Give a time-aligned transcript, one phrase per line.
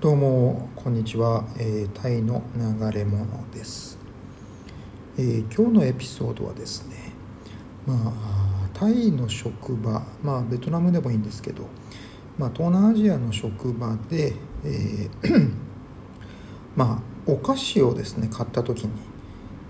[0.00, 3.98] どうもこんにちは、えー、タイの流れ物です、
[5.18, 7.12] えー今日のエピソードはですね
[7.86, 11.66] まあタイの職場まあベトナムでもいいんですけど、
[12.38, 14.32] まあ、東南アジアの職場で、
[14.64, 15.52] えー
[16.76, 18.92] まあお菓子をですね買った時に、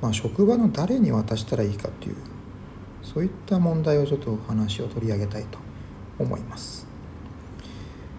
[0.01, 2.15] まあ、職場の誰に渡したらいいかっていう
[3.03, 5.59] そういった問題をちょっと話を取り上げたいと
[6.21, 6.90] 思います。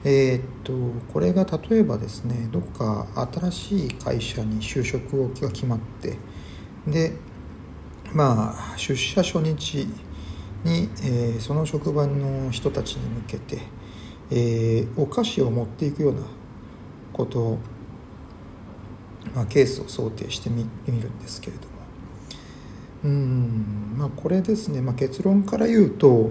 [0.03, 0.73] えーっと
[1.13, 6.17] これが例えばですねどこか新しい会社に就職が決まって
[6.87, 7.13] で
[8.13, 9.87] まあ出社初日
[10.63, 13.61] に、えーその職場の人たちに向けて、
[14.29, 16.21] えーお菓子を持っていくような
[17.13, 17.57] ことを、
[19.35, 21.71] まあ、ケースを想定してみみるんですけれども。
[23.03, 26.29] うんまあこれですね、まあ、結論から言うと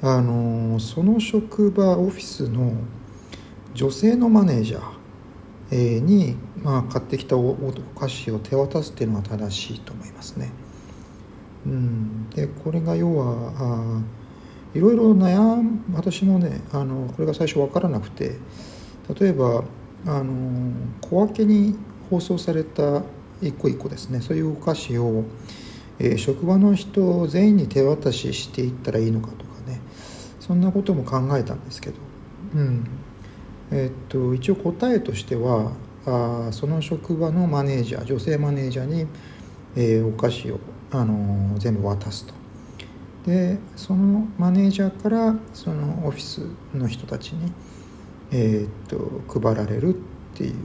[0.00, 2.72] あのその職場オフィスの
[3.78, 7.54] 女性のマネージャーに、まあ、買ってきたお
[7.96, 10.50] 菓子を手渡すっていうのは正しいと思いますね。
[11.64, 14.02] うん、でこれが要はあ
[14.74, 18.36] いろいろ悩ん私もねあのこれが最初分からなくて
[19.20, 19.62] 例えば
[20.06, 21.76] あの小分けに
[22.10, 23.02] 包装された
[23.40, 24.20] 一個一個ですね。
[24.20, 25.22] そういうお菓子を、
[26.00, 29.80] えー職場の人全員に手渡ししていったらいいのかとかね。
[30.40, 31.96] そんなことも考えたんですけど、
[32.56, 32.84] うん。
[33.70, 35.72] えっと一応答えとしては
[36.06, 39.06] あその職場のマネージャー女性マネージャーに、
[39.76, 40.58] えーお菓子を、
[40.90, 42.34] あのー全部渡すと。
[43.26, 46.40] でそのマネージャーからそのオフィス
[46.74, 47.52] の人たちに、
[48.30, 49.98] えーっと配られるっ
[50.34, 50.56] ていうよ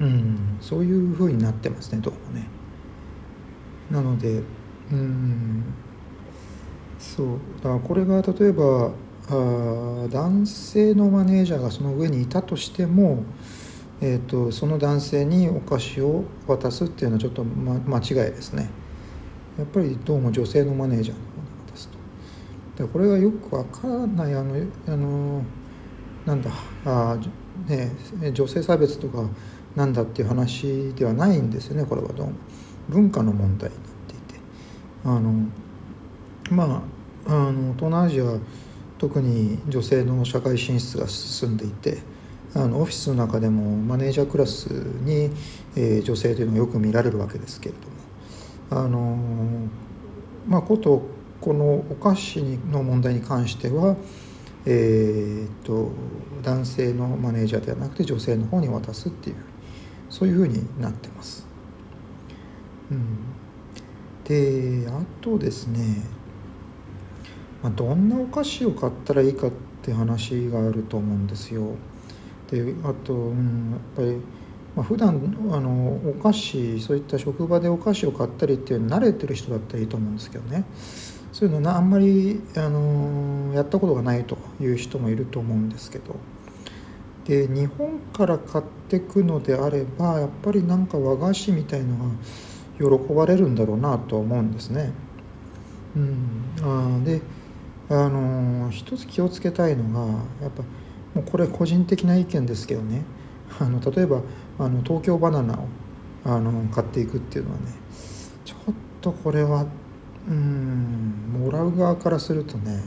[0.00, 2.48] うな、うん、そういうふうになってますねどうもね。
[3.90, 4.42] なので
[4.92, 5.64] うん
[6.98, 7.26] そう
[7.56, 8.92] だからこれが例えば
[9.30, 13.22] 男性のマネージャーがその上にいたとしても、
[14.00, 18.68] えー、とその男性にお菓子を渡すっていうのはちょっと、ま、間違いですね。
[19.56, 21.88] やっぱりどうも女性のマネージャーの方に渡す
[22.76, 22.82] と。
[22.82, 24.54] でこれがよくわからないあの
[24.86, 25.42] あの
[26.26, 26.50] なんだ
[26.84, 27.18] あ、
[27.68, 27.92] ね、
[28.32, 29.28] 女性差別とか
[29.76, 32.32] なんだっていう話ではないんですよねこれはどうも。
[32.88, 34.40] 文化の問題になっていて。
[35.04, 35.32] あの
[36.50, 36.82] まあ
[37.26, 38.24] あの東南アジア
[39.00, 42.02] 特に女性の社会進出が進んでいて
[42.54, 45.30] あのオフィスの中でもマネージャークラスに、
[45.74, 47.74] えー女性というのがよく見られるわけですけれ
[48.70, 49.16] どもあの
[50.46, 51.02] まあこと
[51.40, 53.96] このお菓子の問題に関しては、
[54.66, 55.92] えー、と
[56.42, 59.36] 男性のマネージャーではなくて女性の方に渡すっていう
[60.10, 61.46] そういうふうになってます。
[62.90, 63.16] うん、
[64.24, 66.02] であとですね
[67.62, 69.50] まあ、どんなお菓子を買ったらいいかっ
[69.82, 71.74] て話があると思うんですよ。
[72.50, 74.16] であと、うん、やっぱり、
[74.74, 80.64] まあ、普段あのお菓子そういった職場でお菓子を買ったりっていうの慣れてる人だったらいいと思うんですけどね
[81.32, 86.16] そういうのなあんまりあのやったことがないという人もいると思うんですけど
[87.24, 94.92] で日本から買ってくのであればやっぱりなんか和菓子みたいのが喜ばれるんだろうなと思うんですね。
[95.94, 97.20] うん、あで
[97.90, 100.62] あのー一つ気をつけたいのがやっぱ
[101.14, 103.02] もうこれ個人的な意見ですけどね。
[103.58, 104.22] あの例えば
[104.60, 105.66] あの東京バナナを
[106.24, 107.64] あの買っていくっていうのはね
[108.44, 109.66] ちょっとこれは
[110.28, 112.80] うんもらう側からするとね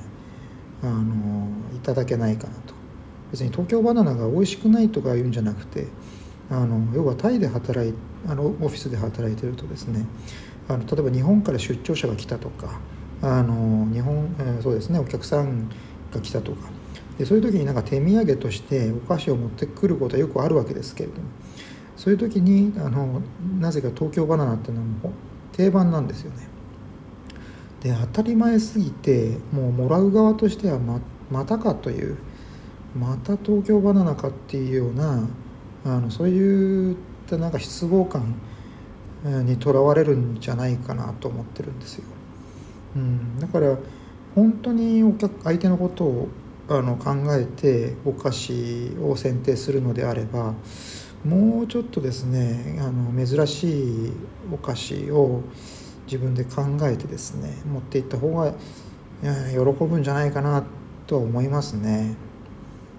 [0.81, 2.73] あのいただけないかなと。
[3.31, 5.87] 別に東京バナナが美味しくないとか言うんじゃなくて
[6.51, 7.93] あの要はタイで働い
[8.29, 10.05] あのオフィスで働いてるとですね
[10.69, 12.79] あの例えば日本から出張者が来たとか
[13.23, 15.69] あの日本、えーそうですねお客さん
[16.11, 16.69] が来たとか
[17.17, 21.27] でそういう時になんか手土産としてお菓子を持ってくることはよくあるわけですけれども
[21.95, 23.21] そういう時にあの
[23.59, 25.13] なぜか東京バナナっていうのはもう
[25.55, 26.47] 定番なんですよね。
[27.81, 30.99] で当たり前すぎてもうもらう側としてはま
[31.31, 32.17] またかという
[32.97, 35.27] また東京バナナかっていうような
[35.85, 36.95] あのそういっ
[37.27, 38.35] たなんか失望感
[39.23, 42.05] にとらわれるんじゃないかなと思ってるんですよ。
[42.95, 43.77] うん、だから
[44.35, 46.27] 本当にお客相手のことを
[46.69, 50.53] あの考えてお菓子を選定するのであれば
[51.25, 54.13] もうちょっとですねあの珍しい
[54.51, 55.41] お菓子を
[56.05, 58.53] 自分で考えてですね持っていった方が
[59.21, 60.63] 喜ぶんじゃないかな
[61.07, 62.15] とは思いますね。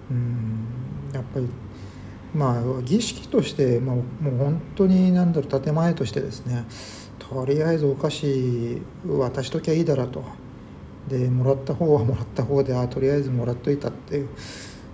[0.09, 0.67] うん
[1.13, 1.47] やっぱり
[2.33, 6.65] まあ儀式として、まあ、もう本当に何だろう建前としてですね
[7.29, 10.23] とりあえずお菓子渡しときゃいいだろと。
[11.07, 14.29] でもらった方はもらった方であとりあえずもらっといたっていう。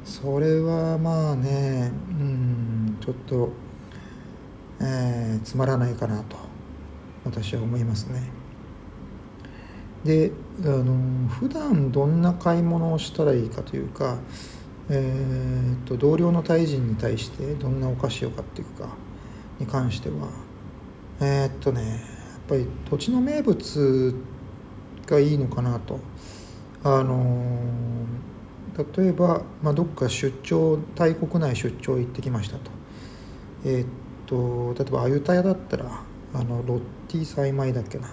[0.04, 3.50] それはまあねうんちょっと、
[4.82, 6.36] えー、つまらないかなと
[7.24, 8.30] 私は思いますね。
[10.04, 10.32] で
[10.64, 14.18] あの普段どんな買い物をしたらいいかというか、
[14.90, 18.90] えーと、同僚のタイ人に対してどんなお菓子を買っていくか
[19.60, 20.28] に関しては
[21.20, 22.21] えー、っとね
[22.52, 24.14] ぱり土地の名物
[25.06, 26.00] がいいのかなと。
[26.84, 27.46] あの
[28.96, 32.72] 例えば、まあ、どっか出張タイ国内出張行ってきましたと。
[33.64, 33.88] えー、っ
[34.26, 35.86] と例えばアユタヤだったら
[36.34, 38.10] あのロッティ栽培だっけな。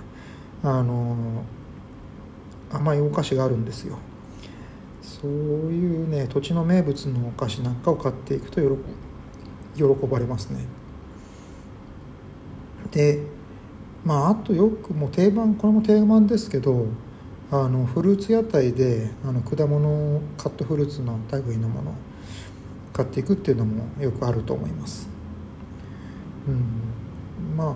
[0.63, 1.17] あの
[2.71, 3.99] 甘いお菓子があるんですよ。
[5.03, 8.77] そういうね土地の名物のお菓子なんかを買っていくと喜
[9.77, 10.67] 喜ばれますね。
[12.93, 13.38] で
[14.05, 16.87] まああとよくもう定番これも定番ですけど
[17.51, 21.95] あのフルーツ屋台であの果物カットフルーツの類のものを
[22.93, 25.09] 買っていくっていうのもよくあると思います。
[26.47, 27.75] うん、まあ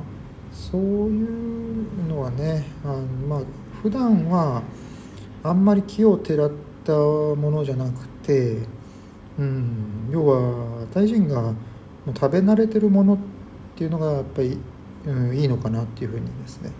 [0.52, 2.98] そういうのはねあの
[3.28, 3.40] まあ
[3.82, 4.62] 普段は
[5.42, 6.50] あんまり気をてらっ
[6.84, 8.58] たものじゃなくて、
[9.38, 11.54] うん、要はタイ人がも
[12.08, 13.18] う食べ慣れてるものっ
[13.76, 14.58] ていうのがやっぱり、
[15.06, 16.70] うん、いいのかなっていうふうにですね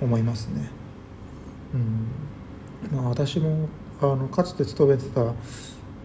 [0.00, 0.70] 思いますね。
[1.74, 3.68] うんまあ、私も
[4.00, 5.32] あのかつて勤めてた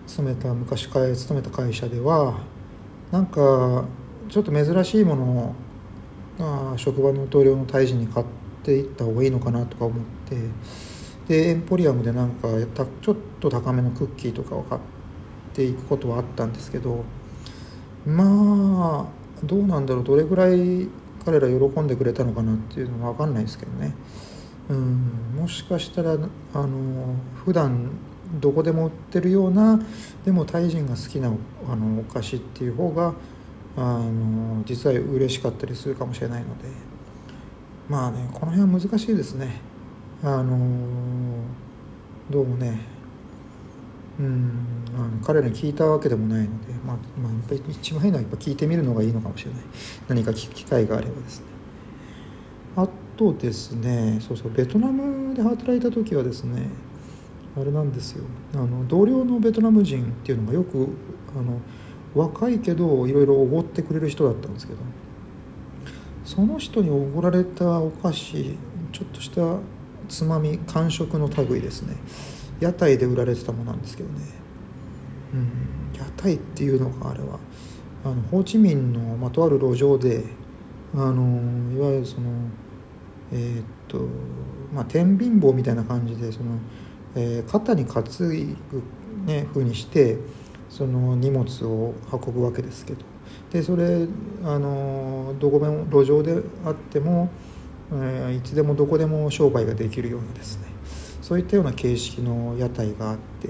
[0.08, 2.40] 勤めた昔勤めた会社では
[3.12, 3.86] なんか
[4.30, 5.56] ちょっと珍しいものを
[6.74, 8.26] あ職場の同僚の大臣に買っ
[8.64, 10.38] ていった方がいいのかなとか思って
[11.28, 12.48] でエンポリアムでなんか
[13.02, 14.82] ちょっと高めのクッキーとかを買っ
[15.54, 17.04] ていくことはあったんですけど
[18.06, 20.88] まあどうなんだろうどれぐらい
[21.26, 23.94] 彼ら喜んでくれたのかなっていうのは分かんないですけどね。
[24.70, 25.36] うん。
[25.40, 27.16] もしかしたらあの
[27.46, 27.90] 普段
[28.40, 29.80] どこでも売ってるような
[30.26, 33.14] でもタイ人が好きなあのお菓子っていう方が
[33.78, 36.92] あの実は嬉しかったりするかもしれないので。
[37.90, 39.60] まあねこの辺は難しいですね。
[40.24, 40.58] あの
[42.30, 42.80] どうもね
[44.22, 44.52] うん。
[44.96, 49.62] あの彼らに聞いたわけでもないので、まあまあ、一番いいのはやっぱ聞いてみるのがいいのかもしれない。
[50.08, 51.46] 何か聞く機会があればですね。
[52.76, 52.88] あ
[53.18, 56.70] とですねそうそうベトナムで働いた時はですね
[57.56, 58.24] あれなんですよ。
[58.54, 60.88] あの同僚のベトナム人っていうのがよく
[61.38, 61.60] あの
[62.16, 64.80] 若いけどいろいろおごってくれる人だったんですけど
[66.26, 68.58] その人におごられたお菓子
[68.92, 69.58] ちょっとした
[70.08, 71.96] つまみ間食の類ですね。
[72.62, 74.20] 屋台で売られてたものなんですけどね、
[75.34, 77.40] うん、屋台っていうのがあれは。
[78.04, 80.24] あのホーチミンの、まとある路上で
[80.96, 82.32] あのいわゆるその
[83.32, 84.08] えー、っと
[84.74, 86.58] まあ天秤棒みたいな感じでその、
[87.16, 88.82] えー、肩に担ぐ
[89.26, 90.18] ね風にして
[90.70, 93.12] その荷物を運ぶわけですけど。
[93.52, 94.08] でそれ
[94.44, 97.30] あのどこでも路上であっても、
[97.92, 100.71] えー、いつでもどこでも商売ができるようなですね
[101.32, 103.48] そういったような形式の屋台があって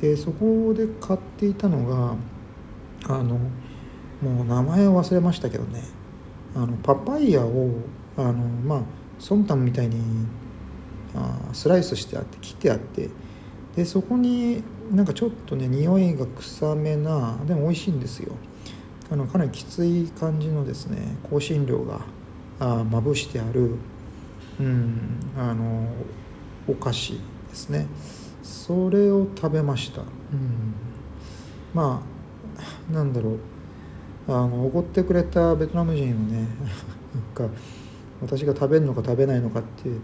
[0.00, 2.14] でそこで買っていたのが
[3.12, 3.36] あの
[4.22, 5.82] もう名前を忘れましたけどね。
[6.54, 7.72] あのパパイヤを
[8.16, 8.82] あのまあ
[9.18, 9.96] ソンタンみたいに
[11.12, 13.10] あスライスしてあって切ってあって
[13.74, 18.36] でそこになんかちょっとね匂いが臭めなでも美味しいんですよ。
[19.10, 22.02] あのかなりきつい感じのですね香辛料が
[22.60, 23.74] あまぶしてある
[24.60, 25.88] うんあの
[26.68, 27.12] お菓子
[27.48, 27.86] ですね。
[28.42, 30.06] それを食べました、うん、
[31.74, 32.02] ま
[32.88, 33.38] あなんだろう。
[34.28, 36.46] あのおごってくれたベトナム人をね
[37.14, 37.52] なんか
[38.22, 40.00] 私が食べるのか食べないのかっていう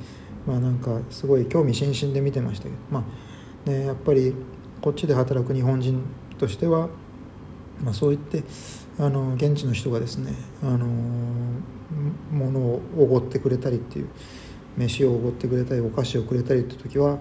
[0.46, 2.76] まあなんかすごい興味津々で見てましたけど。
[2.90, 4.34] まあねやっぱり
[4.80, 6.02] こっちで働く日本人
[6.38, 6.88] としては、
[7.82, 8.44] まあ、そう言って
[8.98, 10.32] あの現地の人がですね
[10.62, 10.86] あの
[12.30, 14.08] ものをおごってくれたりっていう
[14.76, 17.18] 飯をおごってくれたりお菓子をくれたりって時は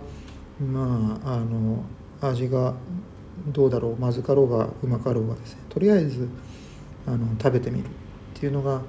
[0.59, 1.83] まああの
[2.21, 2.73] 味が
[3.47, 6.27] どうだろうまずかろうがうまかろうがですねとりあえず
[7.05, 7.89] あの食べてみるっ
[8.33, 8.81] ていうのが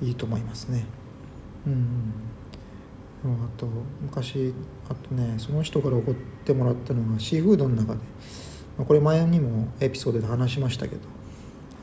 [0.00, 0.86] いいと思いますね。
[1.66, 2.12] うん
[3.24, 3.26] あ
[3.58, 3.66] と
[4.00, 4.54] 昔
[4.88, 8.00] あとねその人から怒ってもらったのがシーフードの中で
[8.84, 11.02] これ前にもエピソードで話しましたけど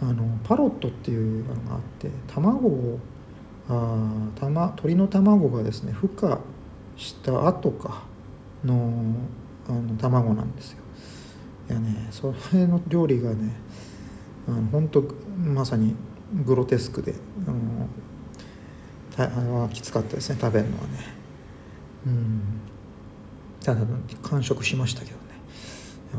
[0.02, 3.00] あのパロットっていうのがあって卵を
[3.70, 4.08] あ
[4.40, 6.40] たま鶏の卵がですね孵化
[6.98, 8.04] した後か
[8.64, 9.04] の
[9.68, 10.80] あの卵なんですよ。
[11.70, 13.54] いやねそれの料理がね
[14.48, 15.04] あの本当
[15.44, 15.96] まさに
[16.46, 17.16] グロテスクで
[19.18, 20.90] あのはきつかったですね食べるのはね。
[22.06, 22.42] うん。
[23.64, 23.82] ただ
[24.22, 25.18] 完食しましたけどね。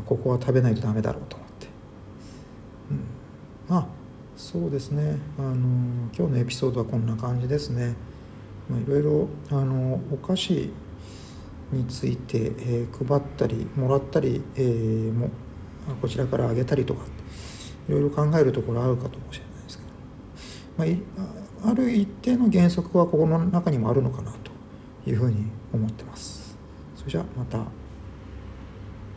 [0.05, 1.67] ここは食べないとダメだろうと思って
[4.49, 5.55] そうですねあの
[6.17, 7.95] 今日のエピソードはこんな感じですね、
[8.69, 10.71] いろいろあのお菓子
[11.73, 15.31] について、えー、配ったりもらったり、えー、も
[16.01, 17.03] こちらからあげたりとか
[17.89, 19.83] いろいろ考えるところあるかもしれないですけ
[20.93, 21.25] ど、ま
[21.65, 24.51] あ、ある一定の原則はここの中にもあるのかなと
[25.09, 26.57] いうふうに思ってます。
[26.95, 27.86] それじゃあまた。